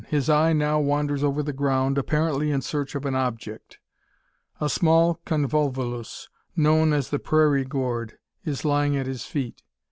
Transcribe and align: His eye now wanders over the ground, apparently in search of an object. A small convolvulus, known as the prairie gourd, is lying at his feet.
His 0.07 0.31
eye 0.31 0.51
now 0.51 0.79
wanders 0.79 1.23
over 1.23 1.43
the 1.43 1.53
ground, 1.53 1.95
apparently 1.95 2.49
in 2.49 2.61
search 2.63 2.95
of 2.95 3.05
an 3.05 3.13
object. 3.13 3.77
A 4.59 4.67
small 4.67 5.19
convolvulus, 5.27 6.27
known 6.55 6.91
as 6.91 7.11
the 7.11 7.19
prairie 7.19 7.65
gourd, 7.65 8.17
is 8.43 8.65
lying 8.65 8.97
at 8.97 9.05
his 9.05 9.25
feet. 9.27 9.61